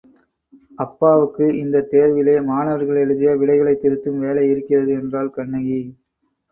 அப்பாவுக்கு 0.75 1.45
இந்தத் 1.55 1.93
தேர்விலே 1.93 2.43
மாணவர்கள் 2.43 2.95
எழுதிய 2.95 3.35
விடைகளைத் 3.35 3.83
திருத்தும் 3.83 4.19
வேலை 4.19 4.49
இருக்கிறது 4.49 4.93
என்றாள் 4.93 5.29
கண்ணகி. 5.29 5.81